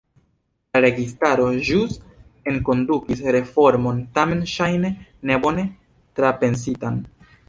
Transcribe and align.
La 0.75 0.79
registaro 0.83 1.43
ĵus 1.67 1.91
enkondukis 2.51 3.21
reformon, 3.35 3.99
tamen 4.19 4.41
ŝajne 4.55 4.91
ne 5.31 5.37
bone 5.45 5.67
trapensitan. 6.21 6.99